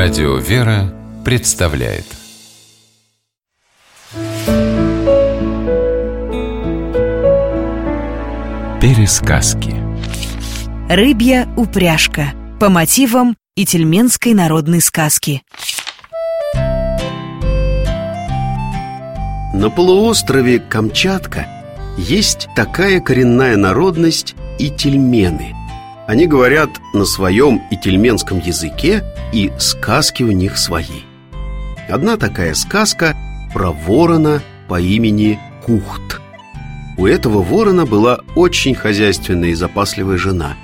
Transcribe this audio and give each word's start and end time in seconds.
Радио 0.00 0.36
«Вера» 0.36 0.94
представляет. 1.24 2.04
Пересказки. 8.80 9.74
Рыбья 10.88 11.48
упряжка 11.56 12.32
по 12.60 12.68
мотивам 12.68 13.34
Ительменской 13.56 14.34
народной 14.34 14.80
сказки. 14.82 15.42
На 19.52 19.68
полуострове 19.68 20.60
Камчатка 20.60 21.48
есть 21.96 22.46
такая 22.54 23.00
коренная 23.00 23.56
народность 23.56 24.36
ительмены. 24.60 25.57
Они 26.08 26.26
говорят 26.26 26.70
на 26.94 27.04
своем 27.04 27.60
ительменском 27.70 28.38
языке, 28.40 29.04
и 29.30 29.52
сказки 29.58 30.22
у 30.22 30.30
них 30.30 30.56
свои. 30.56 31.02
Одна 31.86 32.16
такая 32.16 32.54
сказка 32.54 33.14
про 33.52 33.72
ворона 33.72 34.42
по 34.68 34.80
имени 34.80 35.38
Кухт. 35.66 36.22
У 36.96 37.04
этого 37.04 37.42
ворона 37.42 37.84
была 37.84 38.20
очень 38.36 38.74
хозяйственная 38.74 39.50
и 39.50 39.54
запасливая 39.54 40.16
жена. 40.16 40.56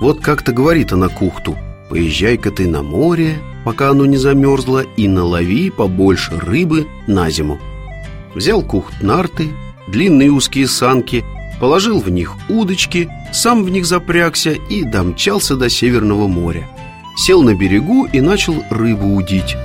Вот 0.00 0.22
как-то 0.22 0.52
говорит 0.52 0.94
она 0.94 1.08
Кухту 1.08 1.58
«Поезжай-ка 1.90 2.50
ты 2.50 2.66
на 2.66 2.82
море, 2.82 3.36
пока 3.66 3.90
оно 3.90 4.06
не 4.06 4.16
замерзло, 4.16 4.82
и 4.96 5.08
налови 5.08 5.68
побольше 5.68 6.38
рыбы 6.38 6.86
на 7.06 7.28
зиму». 7.28 7.58
Взял 8.34 8.62
Кухт 8.62 9.02
нарты, 9.02 9.50
длинные 9.88 10.30
узкие 10.30 10.66
санки, 10.66 11.22
положил 11.60 12.00
в 12.00 12.10
них 12.10 12.36
удочки, 12.48 13.08
сам 13.32 13.64
в 13.64 13.70
них 13.70 13.86
запрягся 13.86 14.52
и 14.52 14.84
домчался 14.84 15.56
до 15.56 15.68
Северного 15.68 16.26
моря. 16.26 16.68
Сел 17.16 17.42
на 17.42 17.54
берегу 17.54 18.06
и 18.12 18.20
начал 18.20 18.62
рыбу 18.70 19.14
удить. 19.14 19.56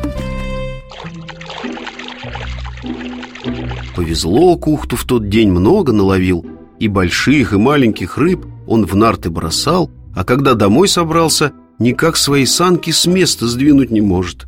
Повезло 3.95 4.57
Кухту 4.57 4.95
в 4.95 5.03
тот 5.03 5.29
день 5.29 5.51
много 5.51 5.91
наловил, 5.91 6.45
и 6.79 6.87
больших, 6.87 7.53
и 7.53 7.57
маленьких 7.57 8.17
рыб 8.17 8.45
он 8.65 8.85
в 8.85 8.95
нарты 8.95 9.29
бросал, 9.29 9.91
а 10.15 10.23
когда 10.23 10.53
домой 10.53 10.87
собрался, 10.87 11.51
никак 11.77 12.15
свои 12.15 12.45
санки 12.45 12.91
с 12.91 13.05
места 13.05 13.47
сдвинуть 13.47 13.91
не 13.91 14.01
может. 14.01 14.47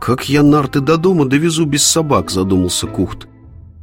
«Как 0.00 0.28
я 0.28 0.42
нарты 0.42 0.80
до 0.80 0.96
дома 0.96 1.26
довезу 1.26 1.66
без 1.66 1.82
собак?»– 1.82 2.30
задумался 2.32 2.86
Кухт. 2.86 3.28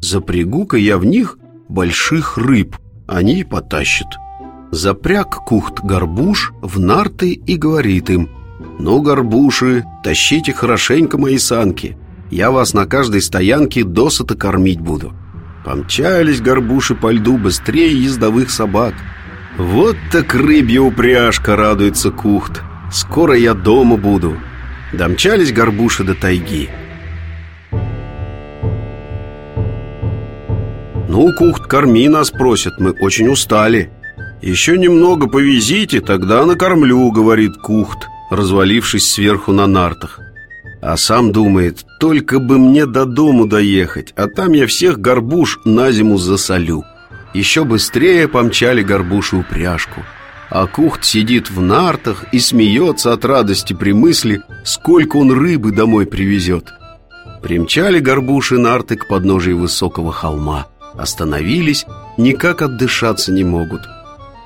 «Запрягу-ка 0.01 0.75
я 0.75 0.97
в 0.97 1.05
них 1.05 1.37
больших 1.69 2.37
рыб, 2.37 2.75
они 3.07 3.39
и 3.39 3.43
потащат». 3.43 4.07
Запряг 4.71 5.29
Кухт 5.45 5.79
горбуш 5.81 6.53
в 6.61 6.79
нарты 6.79 7.31
и 7.31 7.55
говорит 7.55 8.09
им 8.09 8.29
«Ну, 8.79 9.01
горбуши, 9.01 9.85
тащите 10.03 10.53
хорошенько 10.53 11.17
мои 11.17 11.37
санки, 11.37 11.97
я 12.29 12.51
вас 12.51 12.73
на 12.73 12.85
каждой 12.85 13.21
стоянке 13.21 13.83
досыта 13.83 14.35
кормить 14.35 14.81
буду». 14.81 15.13
Помчались 15.63 16.41
горбуши 16.41 16.95
по 16.95 17.11
льду 17.11 17.37
быстрее 17.37 17.91
ездовых 17.91 18.49
собак. 18.49 18.93
«Вот 19.57 19.97
так 20.11 20.33
рыбья 20.33 20.81
упряжка!»— 20.81 21.55
радуется 21.57 22.11
Кухт. 22.11 22.61
«Скоро 22.91 23.35
я 23.35 23.53
дома 23.53 23.97
буду». 23.97 24.37
Домчались 24.93 25.51
горбуши 25.51 26.03
до 26.03 26.15
тайги. 26.15 26.69
«Ну, 31.17 31.33
Кухт, 31.33 31.65
корми 31.65 32.07
нас, 32.09 32.29
просят, 32.29 32.79
мы 32.79 32.91
очень 32.91 33.27
устали». 33.27 33.89
«Еще 34.39 34.77
немного 34.77 35.27
повезите, 35.27 35.99
тогда 35.99 36.45
накормлю»,— 36.45 37.09
говорит 37.11 37.57
Кухт, 37.57 38.07
развалившись 38.29 39.09
сверху 39.09 39.51
на 39.51 39.65
нартах. 39.65 40.19
А 40.79 40.95
сам 40.95 41.31
думает, 41.31 41.85
только 41.99 42.37
бы 42.37 42.59
мне 42.59 42.85
до 42.85 43.05
дому 43.05 43.47
доехать, 43.47 44.13
а 44.15 44.27
там 44.27 44.51
я 44.51 44.67
всех 44.67 44.99
горбуш 44.99 45.59
на 45.65 45.91
зиму 45.91 46.19
засолю. 46.19 46.83
Еще 47.33 47.63
быстрее 47.63 48.27
помчали 48.27 48.83
горбуши 48.83 49.37
упряжку. 49.37 50.01
А 50.51 50.67
Кухт 50.67 51.03
сидит 51.03 51.49
в 51.49 51.59
нартах 51.61 52.25
и 52.31 52.37
смеется 52.37 53.11
от 53.11 53.25
радости 53.25 53.73
при 53.73 53.91
мысли, 53.91 54.43
сколько 54.63 55.17
он 55.17 55.31
рыбы 55.31 55.71
домой 55.71 56.05
привезет. 56.05 56.71
Примчали 57.41 57.97
горбуши 57.97 58.59
нарты 58.59 58.97
к 58.97 59.07
подножию 59.07 59.57
высокого 59.57 60.13
холма. 60.13 60.67
Остановились, 60.97 61.85
никак 62.17 62.61
отдышаться 62.61 63.31
не 63.31 63.43
могут. 63.43 63.81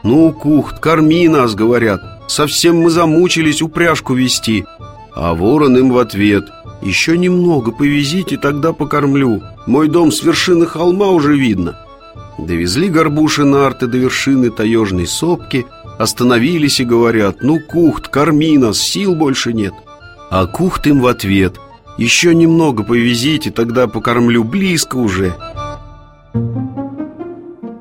«Ну, 0.03 0.31
Кухт, 0.33 0.79
корми 0.79 1.27
нас»,— 1.27 1.55
говорят, 1.55 2.01
«совсем 2.27 2.77
мы 2.77 2.89
замучились 2.89 3.61
упряжку 3.61 4.13
вести». 4.13 4.65
А 5.13 5.33
ворон 5.33 5.77
им 5.77 5.91
в 5.91 5.97
ответ 5.97 6.45
«Еще 6.81 7.17
немного 7.17 7.71
повезите, 7.71 8.37
тогда 8.37 8.71
покормлю 8.71 9.43
Мой 9.67 9.89
дом 9.89 10.11
с 10.11 10.23
вершины 10.23 10.65
холма 10.65 11.09
уже 11.09 11.37
видно» 11.37 11.77
Довезли 12.39 12.87
горбуши 12.87 13.43
нарты 13.43 13.87
до 13.87 13.97
вершины 13.97 14.49
таежной 14.49 15.05
сопки 15.05 15.65
Остановились 15.99 16.79
и 16.79 16.85
говорят 16.85 17.37
«Ну, 17.41 17.59
Кухт, 17.59 18.07
корми 18.07 18.57
нас, 18.57 18.79
сил 18.79 19.15
больше 19.15 19.53
нет» 19.53 19.73
А 20.29 20.47
Кухт 20.47 20.87
им 20.87 21.01
в 21.01 21.07
ответ 21.07 21.55
«Еще 21.97 22.33
немного 22.33 22.83
повезите, 22.83 23.51
тогда 23.51 23.87
покормлю, 23.87 24.45
близко 24.45 24.95
уже» 24.95 25.35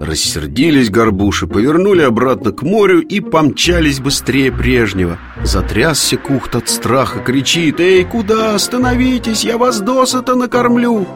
Рассердились 0.00 0.90
горбуши, 0.90 1.46
повернули 1.46 2.02
обратно 2.02 2.52
к 2.52 2.62
морю 2.62 3.00
и 3.00 3.20
помчались 3.20 4.00
быстрее 4.00 4.50
прежнего. 4.50 5.18
Затрясся 5.44 6.16
кухт 6.16 6.56
от 6.56 6.68
страха, 6.68 7.20
кричит 7.20 7.78
«Эй, 7.80 8.04
куда? 8.04 8.54
Остановитесь, 8.54 9.44
я 9.44 9.56
вас 9.56 9.80
досыта 9.80 10.34
накормлю!» 10.34 11.06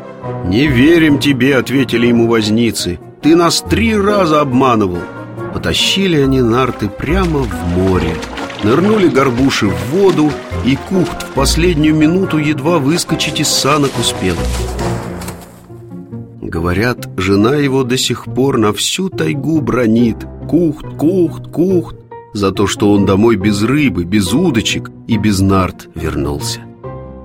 «Не 0.44 0.68
верим 0.68 1.18
тебе»,— 1.18 1.56
ответили 1.58 2.06
ему 2.06 2.28
возницы 2.28 3.00
«Ты 3.20 3.34
нас 3.34 3.62
три 3.62 3.96
раза 3.96 4.40
обманывал» 4.40 5.02
Потащили 5.52 6.20
они 6.20 6.40
нарты 6.40 6.88
прямо 6.88 7.40
в 7.40 7.68
море 7.68 8.14
Нырнули 8.62 9.08
горбуши 9.08 9.66
в 9.66 9.90
воду 9.90 10.32
И 10.64 10.76
кухт 10.76 11.22
в 11.22 11.30
последнюю 11.32 11.94
минуту 11.94 12.38
едва 12.38 12.78
выскочить 12.78 13.40
из 13.40 13.48
санок 13.48 13.90
успел 13.98 14.36
Говорят, 16.54 17.08
жена 17.16 17.56
его 17.56 17.82
до 17.82 17.98
сих 17.98 18.26
пор 18.26 18.58
на 18.58 18.72
всю 18.72 19.08
тайгу 19.08 19.60
бронит. 19.60 20.24
Кухт, 20.48 20.86
кухт, 20.96 21.48
кухт. 21.48 21.96
За 22.32 22.52
то, 22.52 22.68
что 22.68 22.92
он 22.92 23.04
домой 23.06 23.34
без 23.34 23.60
рыбы, 23.64 24.04
без 24.04 24.32
удочек 24.32 24.88
и 25.08 25.16
без 25.16 25.40
нарт 25.40 25.88
вернулся. 25.96 26.60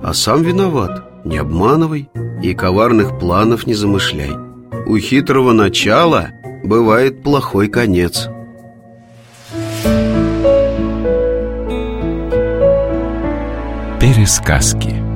А 0.02 0.14
сам 0.14 0.42
виноват, 0.42 1.24
не 1.24 1.36
обманывай 1.36 2.10
и 2.42 2.54
коварных 2.54 3.20
планов 3.20 3.68
не 3.68 3.74
замышляй. 3.74 4.32
У 4.88 4.98
хитрого 4.98 5.52
начала 5.52 6.30
бывает 6.64 7.22
плохой 7.22 7.68
конец. 7.68 8.28
Пересказки 14.00 15.09